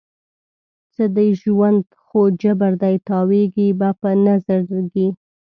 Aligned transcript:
څه 0.93 1.03
دی 1.15 1.27
ژوند؟ 1.41 1.83
خو 2.05 2.19
جبر 2.41 2.71
دی، 2.81 2.95
تاویږې 3.07 3.67
به 3.79 3.89
په 4.01 4.09
نه 4.23 4.35
زړګي 4.45 5.07